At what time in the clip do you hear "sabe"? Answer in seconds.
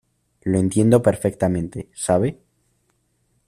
1.93-2.39